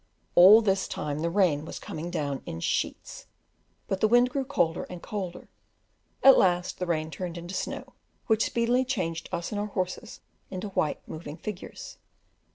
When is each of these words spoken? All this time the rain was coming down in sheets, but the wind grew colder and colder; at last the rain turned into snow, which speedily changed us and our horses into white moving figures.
All 0.33 0.63
this 0.63 0.87
time 0.87 1.19
the 1.19 1.29
rain 1.29 1.63
was 1.63 1.77
coming 1.77 2.09
down 2.09 2.41
in 2.47 2.59
sheets, 2.59 3.27
but 3.87 3.99
the 4.01 4.07
wind 4.07 4.31
grew 4.31 4.43
colder 4.45 4.85
and 4.85 4.99
colder; 4.99 5.47
at 6.23 6.39
last 6.39 6.79
the 6.79 6.87
rain 6.87 7.11
turned 7.11 7.37
into 7.37 7.53
snow, 7.53 7.93
which 8.25 8.45
speedily 8.45 8.83
changed 8.83 9.29
us 9.31 9.51
and 9.51 9.61
our 9.61 9.67
horses 9.67 10.21
into 10.49 10.69
white 10.69 11.07
moving 11.07 11.37
figures. 11.37 11.99